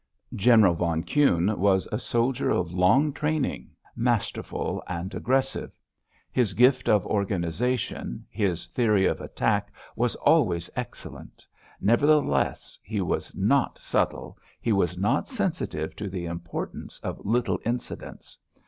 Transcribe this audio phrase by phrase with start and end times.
[0.35, 5.71] General von Kuhne was a soldier of long training, masterful and aggressive.
[6.31, 14.39] His gift of organisation, his theory of attack was always excellent—nevertheless, he was not subtle,
[14.59, 18.39] he was not sensitive to the importance of little incidents.